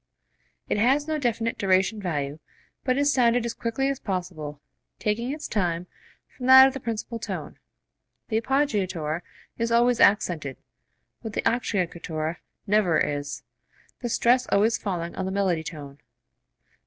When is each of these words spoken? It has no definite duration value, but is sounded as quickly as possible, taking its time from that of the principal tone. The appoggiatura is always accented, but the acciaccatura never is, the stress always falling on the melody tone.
It 0.67 0.79
has 0.79 1.07
no 1.07 1.19
definite 1.19 1.59
duration 1.59 2.01
value, 2.01 2.39
but 2.83 2.97
is 2.97 3.13
sounded 3.13 3.45
as 3.45 3.53
quickly 3.53 3.87
as 3.87 3.99
possible, 3.99 4.59
taking 4.97 5.31
its 5.31 5.47
time 5.47 5.85
from 6.35 6.47
that 6.47 6.65
of 6.67 6.73
the 6.73 6.79
principal 6.79 7.19
tone. 7.19 7.59
The 8.29 8.41
appoggiatura 8.41 9.21
is 9.59 9.71
always 9.71 9.99
accented, 9.99 10.57
but 11.21 11.33
the 11.33 11.43
acciaccatura 11.43 12.37
never 12.65 12.97
is, 12.97 13.43
the 14.01 14.09
stress 14.09 14.47
always 14.47 14.75
falling 14.75 15.15
on 15.15 15.25
the 15.25 15.31
melody 15.31 15.61
tone. 15.63 15.99